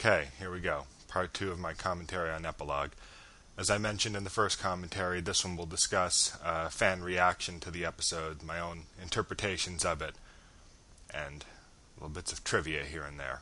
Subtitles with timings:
[0.00, 0.84] Okay, here we go.
[1.08, 2.90] Part two of my commentary on Epilogue.
[3.56, 7.70] As I mentioned in the first commentary, this one will discuss uh, fan reaction to
[7.72, 10.14] the episode, my own interpretations of it,
[11.12, 11.44] and
[11.96, 13.40] little bits of trivia here and there.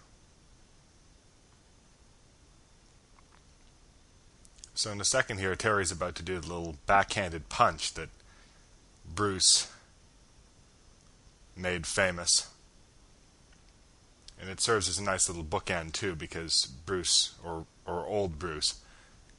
[4.74, 8.08] So in a second here, Terry's about to do the little backhanded punch that
[9.14, 9.70] Bruce
[11.54, 12.48] made famous
[14.40, 18.80] and it serves as a nice little bookend too because Bruce or or old Bruce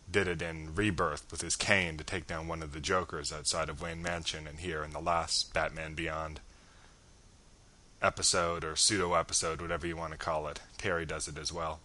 [0.10, 3.70] did it in Rebirth with his cane to take down one of the Jokers outside
[3.70, 6.40] of Wayne Mansion, and here in the last Batman Beyond
[8.02, 11.80] episode or pseudo episode, whatever you want to call it, Terry does it as well.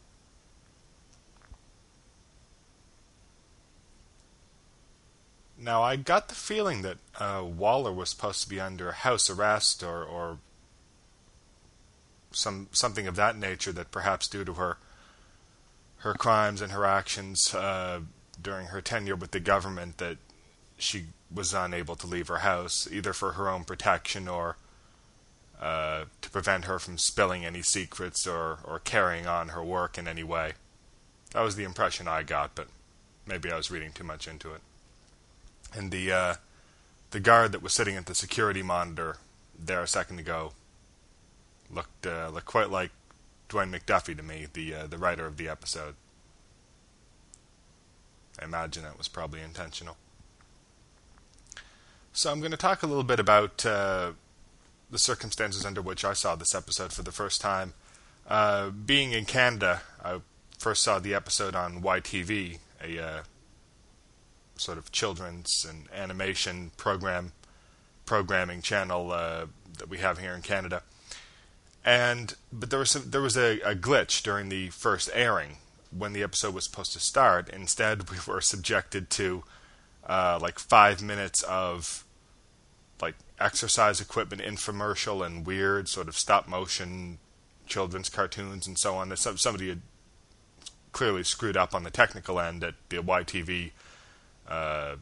[5.59, 9.83] Now, I got the feeling that uh, Waller was supposed to be under house arrest
[9.83, 10.39] or, or
[12.33, 14.79] some something of that nature that perhaps due to her
[15.99, 18.01] her crimes and her actions uh,
[18.41, 20.19] during her tenure with the government that
[20.77, 24.57] she was unable to leave her house either for her own protection or
[25.61, 30.09] uh, to prevent her from spilling any secrets or, or carrying on her work in
[30.09, 30.55] any way.
[31.33, 32.67] That was the impression I got, but
[33.27, 34.61] maybe I was reading too much into it.
[35.73, 36.35] And the uh,
[37.13, 39.19] the guard that was sitting at the security monitor
[39.57, 40.53] there a second ago
[41.73, 42.91] looked uh, looked quite like
[43.49, 45.95] Dwayne McDuffie to me, the uh, the writer of the episode.
[48.41, 49.97] I imagine that was probably intentional.
[52.13, 54.13] So I'm going to talk a little bit about uh,
[54.91, 57.75] the circumstances under which I saw this episode for the first time.
[58.29, 60.21] Uh, being in Canada, I
[60.59, 63.23] first saw the episode on YTV, a uh,
[64.57, 67.33] sort of children's and animation program
[68.05, 69.47] programming channel uh,
[69.79, 70.83] that we have here in Canada
[71.85, 75.59] and but there was some, there was a, a glitch during the first airing
[75.91, 77.49] when the episode was supposed to start.
[77.49, 79.45] Instead, we were subjected to
[80.07, 82.05] uh, like five minutes of
[83.01, 87.19] like exercise equipment infomercial and weird sort of stop motion
[87.67, 89.15] children's cartoons and so on.
[89.17, 89.81] Somebody had
[90.93, 93.71] clearly screwed up on the technical end at the YTV
[94.47, 94.97] uh,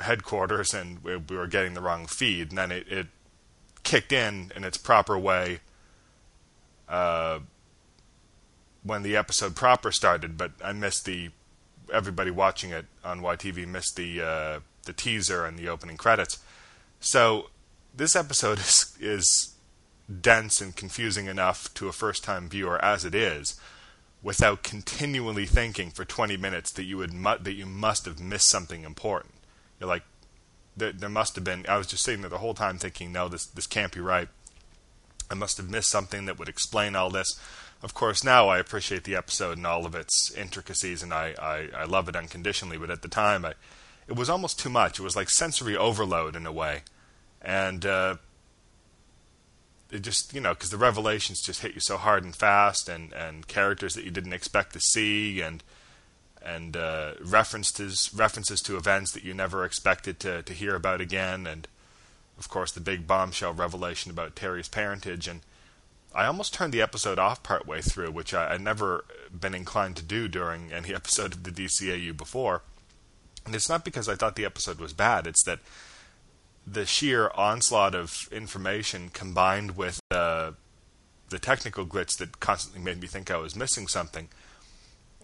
[0.00, 2.48] headquarters, and we, we, were getting the wrong feed.
[2.48, 3.06] And then it, it
[3.82, 5.60] kicked in in its proper way
[6.90, 7.38] uh,
[8.82, 11.30] when the episode proper started, but I missed the
[11.92, 16.38] everybody watching it on YTV missed the uh, the teaser and the opening credits.
[17.00, 17.50] So
[17.94, 19.54] this episode is is
[20.20, 23.58] dense and confusing enough to a first time viewer as it is
[24.22, 28.48] without continually thinking for 20 minutes that you would mu- that you must have missed
[28.48, 29.34] something important.
[29.78, 30.02] You're like
[30.76, 33.28] there, there must have been I was just sitting there the whole time thinking no
[33.28, 34.28] this this can't be right.
[35.30, 37.38] I must have missed something that would explain all this.
[37.82, 41.68] Of course, now I appreciate the episode and all of its intricacies, and I, I,
[41.82, 42.76] I love it unconditionally.
[42.76, 43.54] But at the time, I,
[44.06, 44.98] it was almost too much.
[44.98, 46.82] It was like sensory overload in a way,
[47.40, 48.16] and uh,
[49.90, 53.12] it just you know because the revelations just hit you so hard and fast, and
[53.12, 55.62] and characters that you didn't expect to see, and
[56.42, 61.46] and uh, references references to events that you never expected to to hear about again,
[61.46, 61.66] and
[62.40, 65.42] of course, the big bombshell revelation about Terry's parentage, and
[66.14, 69.04] I almost turned the episode off partway through, which I, would never
[69.38, 72.62] been inclined to do during any episode of the DCAU before.
[73.44, 75.60] And it's not because I thought the episode was bad, it's that
[76.66, 80.52] the sheer onslaught of information combined with uh,
[81.28, 84.28] the technical glitch that constantly made me think I was missing something,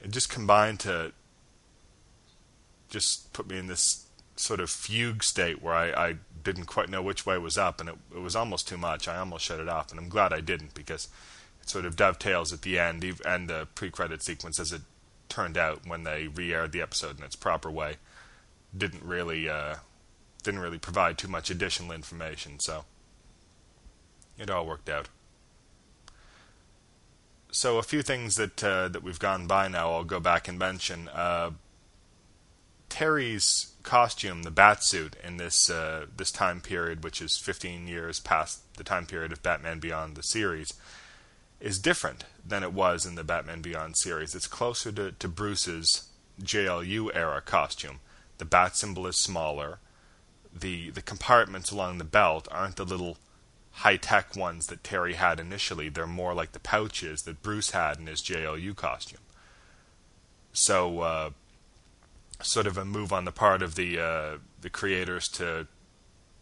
[0.02, 1.12] it just combined to
[2.90, 4.05] just put me in this
[4.36, 6.14] sort of fugue state where I, I
[6.44, 9.08] didn't quite know which way was up, and it, it was almost too much.
[9.08, 11.08] I almost shut it off, and I'm glad I didn't because
[11.60, 14.82] it sort of dovetails at the end and the pre-credit sequence as it
[15.28, 17.96] turned out when they re-aired the episode in its proper way.
[18.76, 19.76] Didn't really uh,
[20.42, 22.84] didn't really provide too much additional information, so
[24.38, 25.08] it all worked out.
[27.50, 30.58] So a few things that uh, that we've gone by now, I'll go back and
[30.58, 31.08] mention.
[31.08, 31.52] Uh,
[32.96, 38.20] Terry's costume, the bat suit, in this uh, this time period, which is 15 years
[38.20, 40.72] past the time period of Batman Beyond the series,
[41.60, 44.34] is different than it was in the Batman Beyond series.
[44.34, 46.08] It's closer to, to Bruce's
[46.40, 48.00] JLU era costume.
[48.38, 49.78] The bat symbol is smaller.
[50.58, 53.18] The the compartments along the belt aren't the little
[53.72, 55.90] high tech ones that Terry had initially.
[55.90, 59.20] They're more like the pouches that Bruce had in his JLU costume.
[60.54, 61.30] So uh,
[62.42, 65.66] sort of a move on the part of the uh, the creators to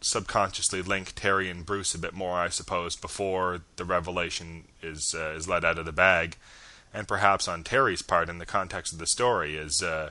[0.01, 5.35] subconsciously link Terry and Bruce a bit more, I suppose, before the revelation is uh,
[5.37, 6.37] is let out of the bag,
[6.93, 10.11] and perhaps on Terry's part in the context of the story, is uh,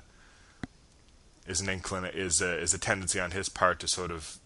[1.47, 4.39] is an inclin is a, is a tendency on his part to sort of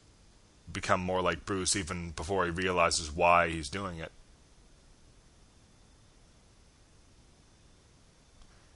[0.72, 4.12] become more like Bruce even before he realizes why he's doing it.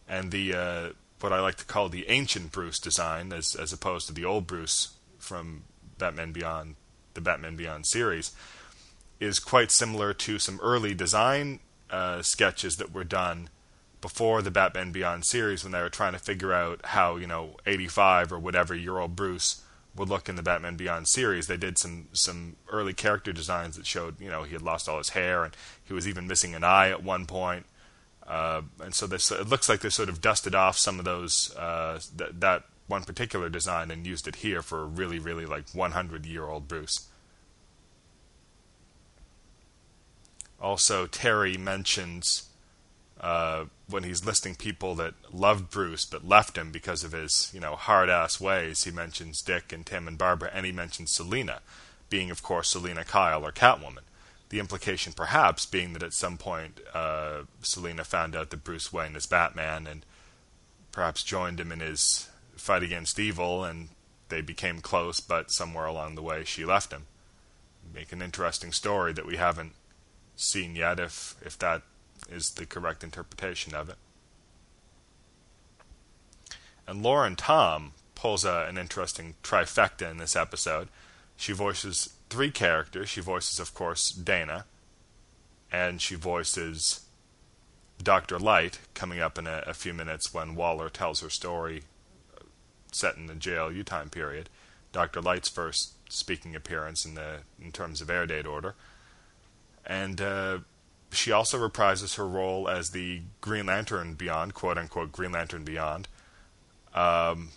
[0.08, 0.90] And the uh,
[1.24, 4.48] what I like to call the ancient Bruce design, as as opposed to the old
[4.48, 5.64] Bruce from
[5.98, 6.76] Batman Beyond,
[7.14, 8.32] the Batman Beyond series,
[9.20, 11.60] is quite similar to some early design
[11.90, 13.50] uh, sketches that were done
[14.02, 17.58] before the Batman Beyond series when they were trying to figure out how you know
[17.66, 19.64] 85 or whatever year old Bruce
[19.96, 21.48] would look in the Batman Beyond series.
[21.48, 24.98] They did some some early character designs that showed you know he had lost all
[24.98, 27.66] his hair and he was even missing an eye at one point.
[28.32, 31.54] Uh, and so this it looks like they sort of dusted off some of those
[31.58, 35.66] uh, th- that one particular design and used it here for a really really like
[35.74, 37.10] 100 year old Bruce.
[40.62, 42.50] Also, Terry mentions
[43.20, 47.60] uh, when he's listing people that loved Bruce but left him because of his, you
[47.60, 51.60] know, hard ass ways, he mentions Dick and Tim and Barbara, and he mentions Selina,
[52.10, 54.06] being of course Selina Kyle or Catwoman.
[54.52, 59.16] The implication, perhaps, being that at some point uh, Selina found out that Bruce Wayne
[59.16, 60.06] is Batman and
[60.92, 62.28] perhaps joined him in his
[62.58, 63.88] fight against evil, and
[64.28, 67.04] they became close, but somewhere along the way she left him.
[67.94, 69.72] Make an interesting story that we haven't
[70.36, 71.84] seen yet, if if that
[72.30, 73.96] is the correct interpretation of it.
[76.86, 80.90] And Lauren Tom pulls a, an interesting trifecta in this episode.
[81.38, 83.10] She voices three characters.
[83.10, 84.66] She voices, of course, Dana,
[85.72, 87.02] and she voices
[88.02, 88.40] Dr.
[88.40, 91.84] Light, coming up in a, a few minutes when Waller tells her story
[92.36, 92.44] uh,
[92.92, 94.50] set in the JLU time period.
[94.94, 95.22] Dr.
[95.22, 98.76] Light's first speaking appearance in the in terms of air date order.
[99.86, 100.60] And uh,
[101.12, 106.08] she also reprises her role as the Green Lantern Beyond, quote unquote Green Lantern Beyond,
[106.94, 107.50] um,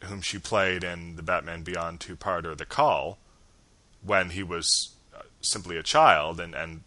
[0.00, 3.18] whom she played in the Batman Beyond two parter, The Call,
[4.04, 6.82] when he was uh, simply a child, and, and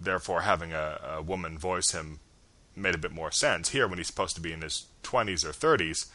[0.00, 2.20] therefore having a, a woman voice him
[2.74, 3.70] made a bit more sense.
[3.70, 6.06] Here, when he's supposed to be in his 20s or 30s,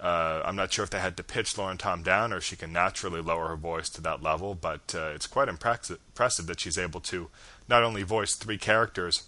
[0.00, 2.72] uh, I'm not sure if they had to pitch Lauren Tom down or she can
[2.72, 6.78] naturally lower her voice to that level, but uh, it's quite impressive, impressive that she's
[6.78, 7.28] able to
[7.68, 9.24] not only voice three characters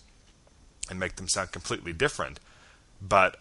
[0.90, 2.38] and make them sound completely different,
[3.00, 3.40] but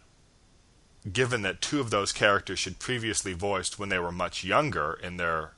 [1.12, 5.18] given that two of those characters she'd previously voiced when they were much younger in
[5.18, 5.52] their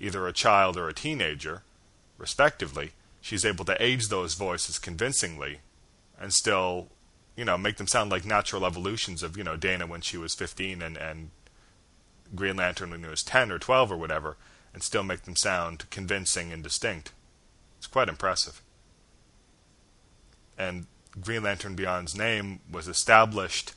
[0.00, 1.62] either a child or a teenager,
[2.18, 5.60] respectively, she's able to age those voices convincingly
[6.18, 6.88] and still
[7.40, 10.34] you know, make them sound like natural evolutions of, you know, Dana when she was
[10.34, 11.30] 15 and, and
[12.34, 14.36] Green Lantern when he was 10 or 12 or whatever,
[14.74, 17.12] and still make them sound convincing and distinct.
[17.78, 18.60] It's quite impressive.
[20.58, 20.84] And
[21.18, 23.72] Green Lantern Beyond's name was established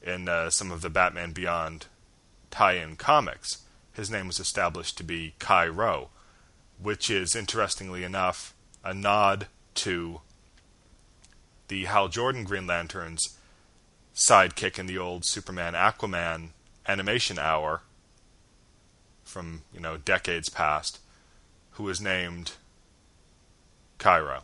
[0.00, 1.86] in uh, some of the Batman Beyond
[2.52, 3.64] tie in comics.
[3.94, 6.08] His name was established to be Kai-Ro,
[6.80, 8.54] which is, interestingly enough,
[8.84, 10.20] a nod to
[11.68, 13.38] the Hal Jordan Green Lantern's
[14.14, 16.48] sidekick in the old Superman Aquaman
[16.86, 17.82] animation hour
[19.24, 20.98] from, you know, decades past,
[21.72, 22.52] who was named
[23.98, 24.40] Kai-Ro.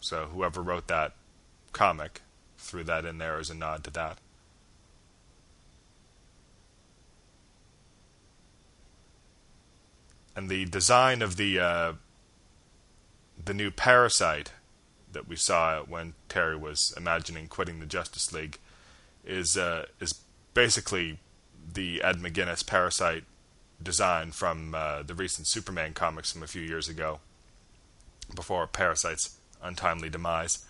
[0.00, 1.14] So whoever wrote that
[1.72, 2.22] comic
[2.58, 4.18] threw that in there as a nod to that.
[10.36, 11.92] And the design of the uh,
[13.42, 14.52] the new parasite
[15.12, 18.58] that we saw when Terry was imagining quitting the Justice League
[19.24, 20.20] is uh, is
[20.52, 21.18] basically
[21.72, 23.24] the Ed McGuinness Parasite
[23.82, 27.20] design from uh, the recent Superman comics from a few years ago,
[28.34, 30.64] before Parasite's untimely demise,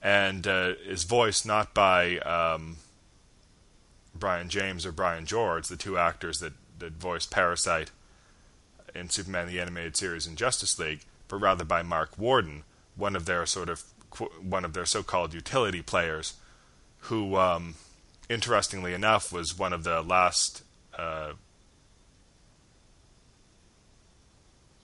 [0.00, 2.76] and uh, is voiced not by um,
[4.14, 7.90] Brion James or Brian George, the two actors that that voiced Parasite
[8.94, 12.64] in Superman the Animated Series and Justice League, but rather by Mark Warden,
[12.96, 13.82] one of their sort of
[14.40, 16.34] one of their so-called utility players,
[17.00, 17.74] who, um,
[18.28, 20.62] interestingly enough, was one of the last
[20.96, 21.32] uh,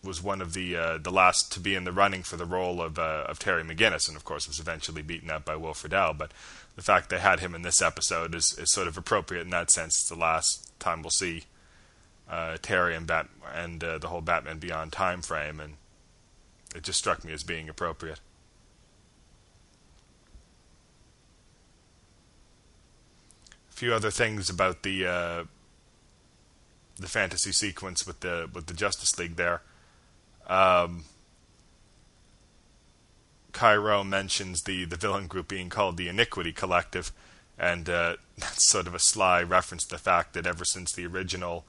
[0.02, 2.80] was one of the uh, the last to be in the running for the role
[2.80, 6.16] of uh, of Terry McGinnis, and of course was eventually beaten up by Will Friedle.
[6.16, 6.32] But
[6.76, 9.70] the fact they had him in this episode is, is sort of appropriate in that
[9.70, 10.00] sense.
[10.00, 11.44] It's the last time we'll see
[12.30, 15.74] uh, Terry and Bat and uh, the whole Batman Beyond time frame, and
[16.74, 18.20] it just struck me as being appropriate.
[23.68, 25.44] A few other things about the uh,
[26.98, 29.62] the fantasy sequence with the with the Justice League there.
[30.46, 31.04] Um,
[33.52, 37.12] Kai-Ro mentions the, the villain group being called the Iniquity Collective,
[37.58, 41.06] and uh, that's sort of a sly reference to the fact that ever since the
[41.06, 41.64] original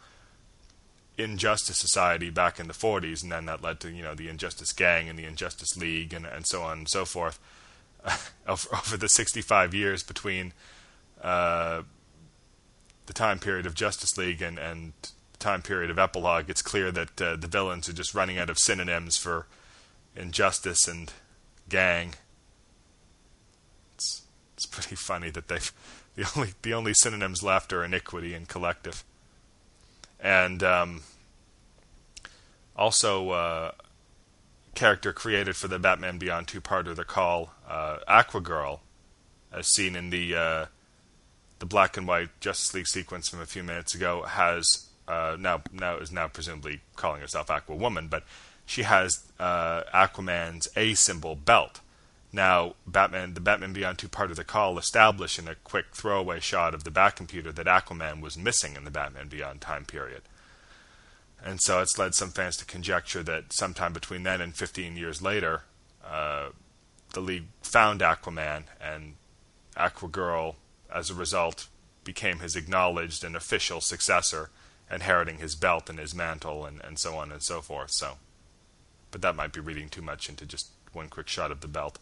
[1.17, 4.73] Injustice Society back in the 40s, and then that led to you know the Injustice
[4.73, 7.39] Gang and the Injustice League and, and so on and so forth,
[8.47, 10.53] over the 65 years between
[11.21, 11.83] uh,
[13.05, 14.93] the time period of Justice League and, and
[15.39, 18.57] time period of epilogue, it's clear that uh, the villains are just running out of
[18.57, 19.47] synonyms for
[20.15, 21.11] injustice and
[21.67, 22.13] gang.
[23.95, 24.21] It's
[24.55, 25.71] it's pretty funny that they've
[26.15, 29.03] the only the only synonyms left are iniquity and collective,
[30.21, 31.01] and um,
[32.75, 33.71] also uh,
[34.75, 38.79] character created for the Batman Beyond two-parter, the call uh, Aquagirl,
[39.51, 40.65] as seen in the uh,
[41.59, 45.61] the black and white Justice League sequence from a few minutes ago, has uh, now
[45.71, 48.23] now is now presumably calling herself Aqua Woman, but
[48.65, 51.81] she has uh, Aquaman's A symbol belt.
[52.33, 56.39] Now, Batman, the Batman Beyond two part of the call established in a quick throwaway
[56.39, 60.21] shot of the Batcomputer that Aquaman was missing in the Batman Beyond time period.
[61.43, 65.21] And so it's led some fans to conjecture that sometime between then and 15 years
[65.21, 65.63] later,
[66.05, 66.49] uh,
[67.13, 69.15] the League found Aquaman, and
[69.75, 70.55] Aquagirl,
[70.93, 71.67] as a result,
[72.03, 74.49] became his acknowledged and official successor
[74.89, 77.91] inheriting his belt and his mantle and, and so on and so forth.
[77.91, 78.17] So,
[79.09, 81.99] but that might be reading too much into just one quick shot of the belt.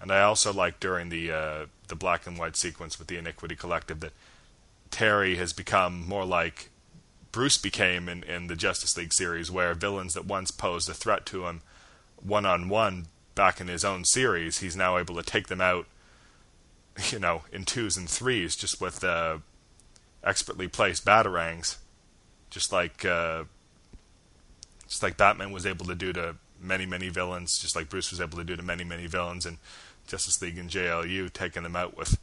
[0.00, 3.56] And I also like during the uh, the black and white sequence with the Iniquity
[3.56, 4.12] Collective that
[4.90, 6.70] Terry has become more like
[7.32, 11.26] Bruce became in, in the Justice League series, where villains that once posed a threat
[11.26, 11.62] to him
[12.22, 15.86] one on one back in his own series, he's now able to take them out
[17.10, 19.38] you know, in twos and threes, just with uh,
[20.24, 21.76] expertly placed batarangs,
[22.50, 23.44] just like uh,
[24.88, 28.20] just like Batman was able to do to many many villains, just like Bruce was
[28.20, 29.46] able to do to many many villains.
[29.46, 29.58] In
[30.08, 32.18] Justice League and JLU, taking them out with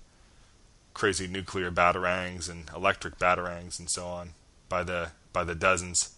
[0.94, 4.32] crazy nuclear batarangs and electric batarangs and so on
[4.68, 6.16] by the by the dozens.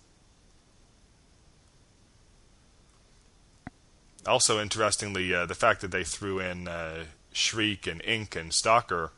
[4.25, 9.12] Also, interestingly, uh, the fact that they threw in uh, Shriek and Inque and Stalker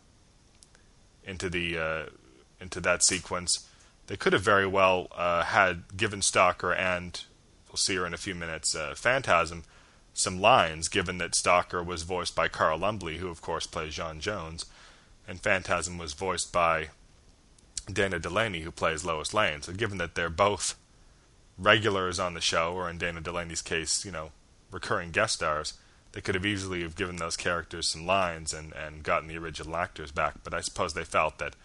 [1.23, 2.05] into the uh,
[2.59, 3.67] into that sequence,
[4.07, 7.23] they could have very well uh, had given Stalker and
[7.69, 9.63] we'll see her in a few minutes, uh, Phantasm,
[10.19, 10.87] some lines.
[10.87, 14.65] Given that Stalker was voiced by Carl Lumbly, who of course plays J'onn J'onzz,
[15.27, 16.89] and Phantasm was voiced by
[17.91, 19.61] Dana Delany, who plays Lois Lane.
[19.61, 20.75] So given that they're both
[21.57, 24.31] regulars on the show, or in Dana Delany's case, you know,
[24.71, 25.73] recurring guest stars
[26.11, 29.75] they could have easily have given those characters some lines and, and gotten the original
[29.75, 31.55] actors back, but I suppose they felt that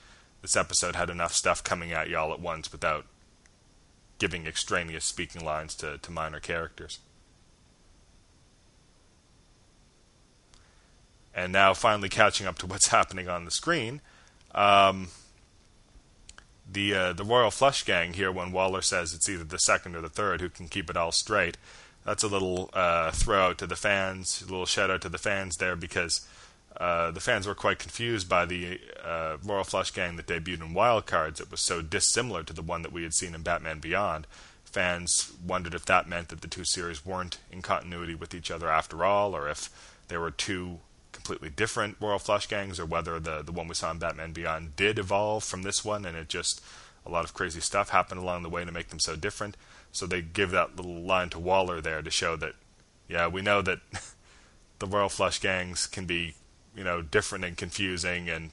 [0.42, 3.06] this episode had enough stuff coming at you all at once without
[4.18, 6.99] giving extraneous speaking lines to, to minor characters.
[11.34, 14.00] And now, finally catching up to what's happening on the screen,
[14.54, 15.08] um,
[16.70, 20.00] the uh, the Royal Flush Gang here, when Waller says it's either the second or
[20.00, 21.56] the third who can keep it all straight,
[22.04, 25.18] that's a little uh, throw out to the fans, a little shout out to the
[25.18, 26.26] fans there because
[26.76, 30.74] uh, the fans were quite confused by the uh, Royal Flush Gang that debuted in
[30.74, 31.40] Wild Cards.
[31.40, 34.26] It was so dissimilar to the one that we had seen in Batman Beyond.
[34.64, 38.68] Fans wondered if that meant that the two series weren't in continuity with each other
[38.68, 39.70] after all, or if
[40.08, 40.80] there were two
[41.25, 44.76] completely different Royal Flush Gangs, or whether the the one we saw in Batman Beyond
[44.76, 46.62] did evolve from this one, and it just
[47.07, 49.57] a lot of crazy stuff happened along the way to make them so different.
[49.90, 52.54] So they give that little line to Waller there to show that,
[53.09, 53.78] yeah, we know that
[54.78, 56.35] the Royal Flush gangs can be,
[56.76, 58.50] you know, different and confusing, and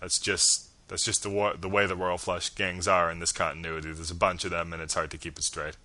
[0.00, 3.90] that's just that's just the the way the Royal Flush gangs are in this continuity.
[3.90, 5.76] There's a bunch of them, and it's hard to keep it straight.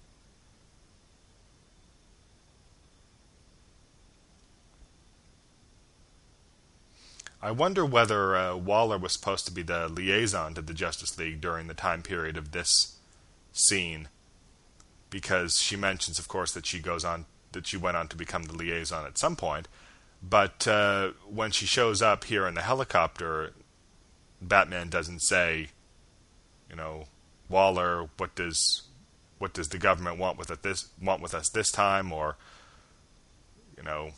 [7.42, 11.40] I wonder whether uh, Waller was supposed to be the liaison to the Justice League
[11.40, 12.98] during the time period of this
[13.54, 14.10] scene
[15.10, 18.44] because she mentions, of course, that she goes on that she went on to become
[18.44, 19.68] the liaison at some point.
[20.22, 23.54] But uh, when she shows up here in the helicopter,
[24.42, 25.70] Batman doesn't say,
[26.70, 27.06] you know,
[27.48, 28.84] Waller, what does
[29.40, 32.36] what does the government want with it this want with us this time, or
[33.78, 34.12] you know,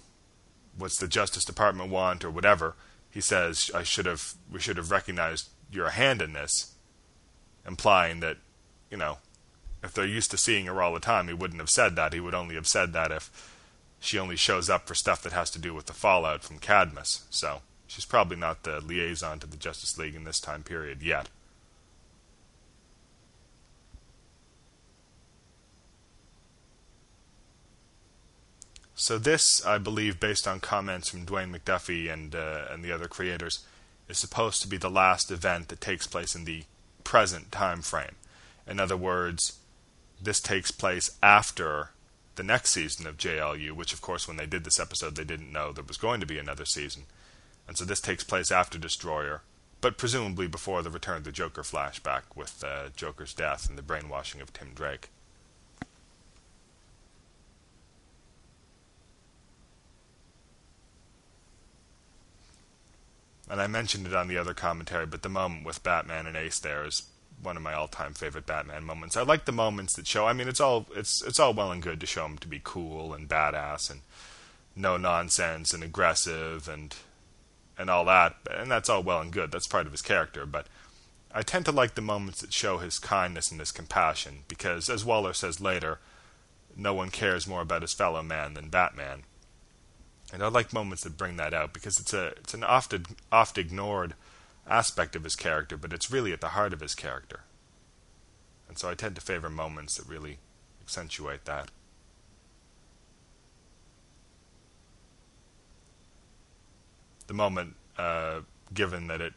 [0.76, 2.76] what's the Justice Department want, or whatever.
[3.12, 6.74] He says, I should have we should have recognized your hand in this,
[7.68, 8.38] implying that,
[8.90, 9.18] you know,
[9.84, 12.14] if they're used to seeing her all the time, he wouldn't have said that.
[12.14, 13.30] He would only have said that if
[14.00, 17.26] she only shows up for stuff that has to do with the fallout from Cadmus.
[17.30, 21.30] So she's probably not the liaison to the Justice League in this time period yet.
[29.02, 33.08] So this, I believe, based on comments from Dwayne McDuffie and uh, and the other
[33.08, 33.66] creators,
[34.08, 36.66] is supposed to be the last event that takes place in the
[37.04, 38.16] present time frame.
[38.68, 39.58] In other words,
[40.22, 41.90] this takes place after
[42.36, 45.52] the next season of JLU, which, of course, when they did this episode, they didn't
[45.52, 47.06] know there was going to be another season.
[47.68, 49.42] And so this takes place after Destroyer,
[49.82, 53.82] but presumably before the Return of the Joker flashback with uh, Joker's death and the
[53.82, 55.10] brainwashing of Tim Drake.
[63.52, 66.58] And I mentioned it on the other commentary, but the moment with Batman and Ace
[66.58, 67.04] there is
[67.44, 69.18] one of my all-time favorite Batman moments.
[69.18, 70.26] I like the moments that show.
[70.26, 72.62] I mean, it's all it's it's all well and good to show him to be
[72.64, 74.02] cool and badass and
[74.74, 76.96] no nonsense and aggressive and
[77.78, 79.52] and all that, and that's all well and good.
[79.52, 80.68] That's part of his character, but
[81.34, 85.04] I tend to like the moments that show his kindness and his compassion because, as
[85.04, 86.00] Waller says later,
[86.78, 89.24] no one cares more about his fellow man than Batman.
[90.32, 92.96] And I like moments that bring that out because it's a it's an oft
[93.32, 94.14] oft ignored
[94.68, 97.42] aspect of his character, but it's really at the heart of his character.
[98.70, 100.38] And so I tend to favor moments that really
[100.82, 101.70] accentuate that.
[107.28, 108.42] The moment, uh,
[108.74, 109.34] given that it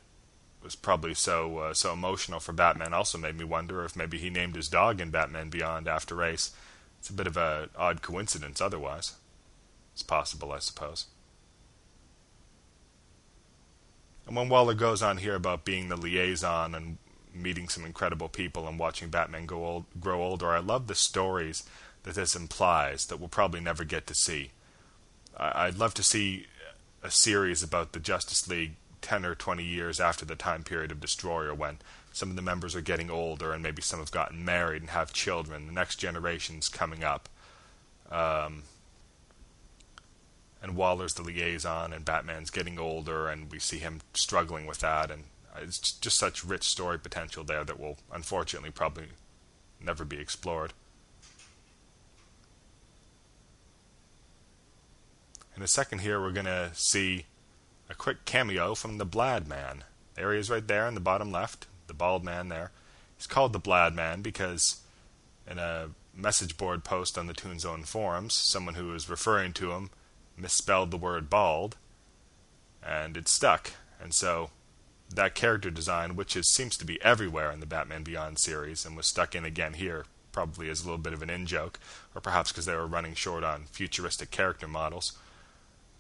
[0.63, 4.31] was probably so uh, so emotional for Batman, also made me wonder if maybe he
[4.31, 6.53] named his dog in Batman Beyond after Ace.
[7.01, 9.15] It's a bit of a odd coincidence, otherwise.
[9.95, 11.07] It's possible, I suppose.
[14.27, 16.99] And when Waller goes on here about being the liaison and
[17.33, 21.65] meeting some incredible people and watching Batman go old, grow older, I love the stories
[22.05, 24.51] that this implies that we'll probably never get to see.
[25.37, 26.47] I'd love to see
[27.03, 31.01] a series about the Justice League 10 or 20 years after the time period of
[31.01, 31.79] Destroyer when
[32.13, 35.13] some of the members are getting older and maybe some have gotten married and have
[35.13, 35.67] children.
[35.67, 37.29] The next generation's coming up.
[38.11, 38.63] Um,
[40.65, 45.11] and Waller's the liaison, and Batman's getting older, and we see him struggling with that,
[45.11, 45.25] and
[45.61, 49.09] it's just such rich story potential there that will unfortunately probably
[49.79, 50.73] never be explored.
[55.55, 57.27] In a second here, we're going to see
[57.91, 59.85] a quick cameo from the Blad Man.
[60.15, 62.71] There he is right there in the bottom left, the bald man there.
[63.19, 64.81] He's called the Blad Man because
[65.47, 69.73] in a message board post on the Toon Zone forums, someone who was referring to
[69.73, 69.91] him
[70.37, 71.77] misspelled the word bald,
[72.83, 73.73] and it stuck.
[74.01, 74.51] And so
[75.15, 78.97] that character design, which is, seems to be everywhere in the Batman Beyond series, and
[78.97, 81.79] was stuck in again here, probably as a little bit of an in joke,
[82.15, 85.13] or perhaps because they were running short on futuristic character models,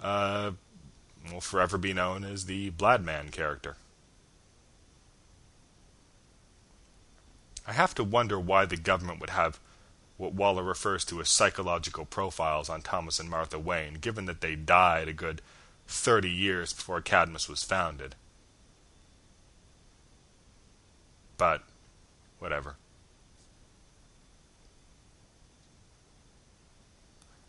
[0.01, 0.53] uh,
[1.33, 3.77] will forever be known as the Bladman character.
[7.66, 9.59] I have to wonder why the government would have
[10.25, 14.57] what Waller refers to as psychological profiles on Thomas and Martha Wayne, given that they
[14.57, 15.43] died a good
[15.87, 18.15] 30 years before Cadmus was founded.
[21.37, 21.63] But,
[22.39, 22.77] whatever.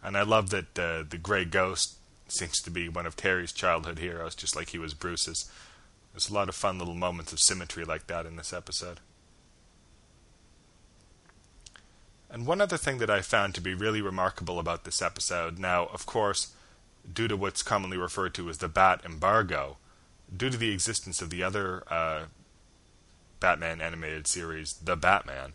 [0.04, 1.96] And I love that uh, the Grey Ghost
[2.28, 5.50] seems to be one of Terry's childhood heroes, just like he was Bruce's.
[6.14, 9.00] There's a lot of fun little moments of symmetry like that in this episode.
[12.30, 15.86] And one other thing that I found to be really remarkable about this episode, now,
[15.88, 16.54] of course,
[17.12, 19.78] due to what's commonly referred to as the Bat embargo,
[20.36, 22.26] due to the existence of the other uh,
[23.40, 25.54] Batman animated series, The Batman,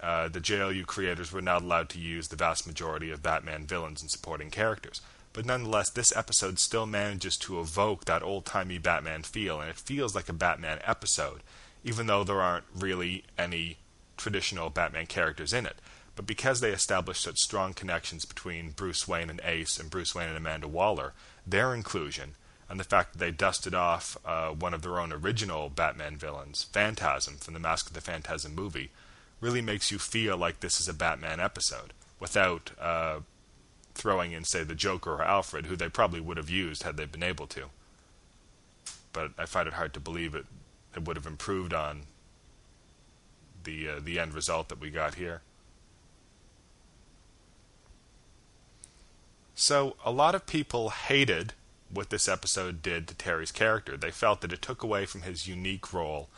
[0.00, 4.00] uh, the JLU creators were not allowed to use the vast majority of Batman villains
[4.00, 5.00] and supporting characters.
[5.32, 9.76] But nonetheless, this episode still manages to evoke that old timey Batman feel, and it
[9.76, 11.40] feels like a Batman episode,
[11.84, 13.78] even though there aren't really any
[14.18, 15.76] traditional Batman characters in it.
[16.14, 20.28] But because they established such strong connections between Bruce Wayne and Ace and Bruce Wayne
[20.28, 21.14] and Amanda Waller,
[21.46, 22.34] their inclusion
[22.68, 26.64] and the fact that they dusted off uh, one of their own original Batman villains,
[26.64, 28.90] Phantasm, from the Mask of the Phantasm movie,
[29.40, 33.20] really makes you feel like this is a Batman episode without uh,
[33.94, 37.06] throwing in, say, the Joker or Alfred, who they probably would have used had they
[37.06, 37.66] been able to.
[39.12, 40.46] But I find it hard to believe it,
[40.94, 42.02] it would have improved on
[43.64, 45.42] the uh, the end result that we got here.
[49.54, 51.52] So a lot of people hated
[51.92, 53.96] what this episode did to Terry's character.
[53.96, 56.28] They felt that it took away from his unique role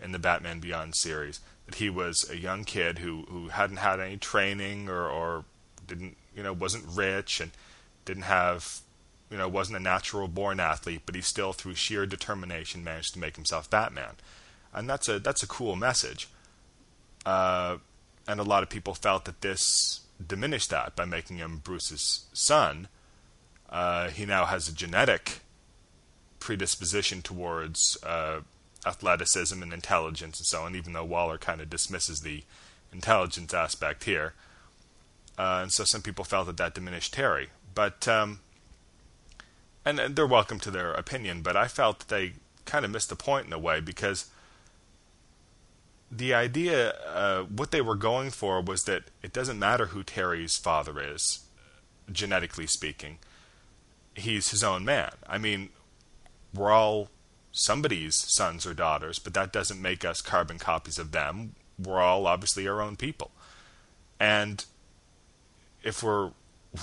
[0.00, 1.40] in the Batman Beyond series.
[1.66, 5.44] That he was a young kid who, who hadn't had any training or, or
[5.86, 7.50] didn't you know wasn't rich and
[8.04, 8.80] didn't have
[9.30, 13.18] you know wasn't a natural born athlete, but he still through sheer determination managed to
[13.18, 14.14] make himself Batman.
[14.72, 16.28] And that's a that's a cool message.
[17.26, 17.78] Uh,
[18.26, 22.88] and a lot of people felt that this diminished that by making him Bruce's son,
[23.68, 25.40] Uh, he now has a genetic
[26.40, 28.40] predisposition towards uh,
[28.86, 32.44] athleticism and intelligence and so on, even though Waller kind of dismisses the
[32.92, 34.32] intelligence aspect here.
[35.36, 37.48] Uh, and so some people felt that that diminished Terry.
[37.74, 38.40] But, um,
[39.84, 42.32] and, and, they're welcome to their opinion, but I felt that they
[42.64, 44.30] kind of missed the point in a way because
[46.10, 50.56] the idea, uh, what they were going for was that it doesn't matter who Terry's
[50.56, 51.40] father is,
[52.10, 53.18] genetically speaking.
[54.14, 55.12] He's his own man.
[55.26, 55.68] I mean,
[56.54, 57.08] we're all
[57.52, 61.54] somebody's sons or daughters, but that doesn't make us carbon copies of them.
[61.78, 63.30] We're all obviously our own people.
[64.18, 64.64] And
[65.82, 66.32] if we're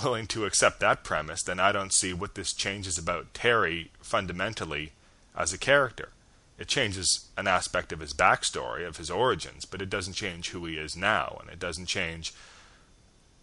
[0.02, 4.92] willing to accept that premise, then I don't see what this changes about Terry fundamentally
[5.36, 6.10] as a character.
[6.58, 10.64] It changes an aspect of his backstory, of his origins, but it doesn't change who
[10.64, 12.32] he is now, and it doesn't change.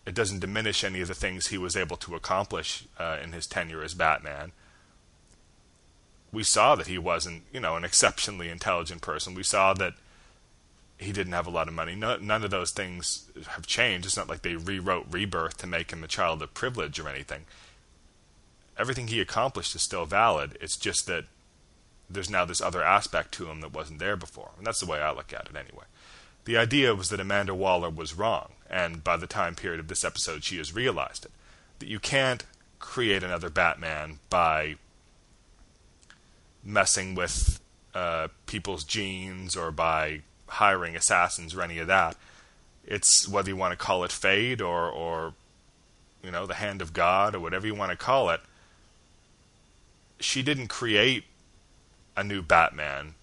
[0.06, 3.48] It doesn't diminish any of the things he was able to accomplish uh, in his
[3.48, 4.52] tenure as Batman
[6.34, 9.36] we saw that he wasn't, you know, an exceptionally intelligent person.
[9.36, 9.94] We saw that
[10.98, 11.96] he didn't have a lot of money.
[11.96, 14.08] No, none of those things have changed.
[14.08, 17.44] It's not like they rewrote Rebirth to make him a child of privilege or anything.
[18.78, 20.58] Everything he accomplished is still valid.
[20.60, 21.26] It's just that
[22.10, 24.52] there's now this other aspect to him that wasn't there before.
[24.58, 25.86] And that's the way I look at it anyway.
[26.46, 30.04] The idea was that Amanda Waller was wrong, and by the time period of this
[30.04, 31.32] episode, she has realized it.
[31.80, 32.44] That you can't
[32.80, 34.76] create another Batman by
[36.64, 37.62] messing with
[37.94, 42.18] uh, people's genes or by hiring assassins or any of that.
[42.86, 45.34] It's whether you want to call it fate or, or
[46.22, 48.42] you know, the hand of God or whatever you want to call it.
[50.20, 51.24] She didn't create
[52.16, 53.16] a new Batman.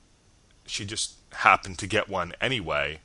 [0.67, 3.01] She just happened to get one anyway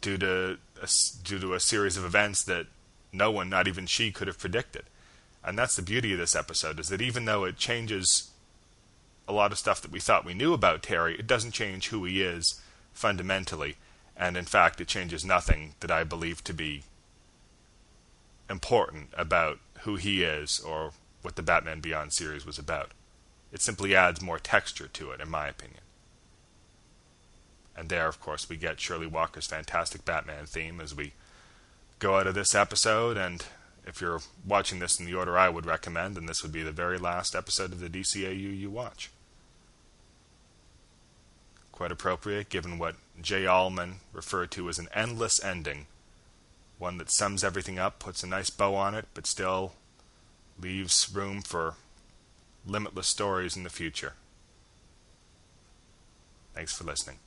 [0.00, 0.88] due to a,
[1.24, 2.66] due to a series of events that
[3.12, 4.84] no one, not even she, could have predicted.
[5.44, 8.30] And that's the beauty of this episode is that even though it changes
[9.26, 12.04] a lot of stuff that we thought we knew about Terry, it doesn't change who
[12.04, 12.60] he is
[12.92, 13.76] fundamentally.
[14.16, 16.82] And in fact, it changes nothing that I believe to be
[18.50, 22.92] important about who he is or what the Batman Beyond series was about.
[23.52, 25.80] It simply adds more texture to it, in my opinion.
[27.76, 31.12] And there, of course, we get Shirley Walker's fantastic Batman theme as we
[32.00, 33.16] go out of this episode.
[33.16, 33.44] And
[33.86, 36.72] if you're watching this in the order I would recommend, then this would be the
[36.72, 39.10] very last episode of the DCAU you watch.
[41.70, 45.86] Quite appropriate given what Jay Allman referred to as an endless ending.
[46.78, 49.74] One that sums everything up, puts a nice bow on it, but still
[50.60, 51.74] leaves room for
[52.66, 54.14] limitless stories in the future.
[56.54, 57.18] Thanks for listening.